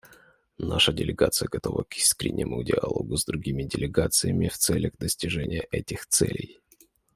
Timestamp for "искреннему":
1.93-2.63